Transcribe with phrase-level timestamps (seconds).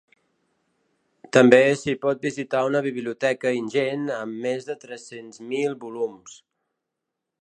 [1.35, 6.41] També s’hi pot visitar una biblioteca ingent, amb més de tres-cents mil volums.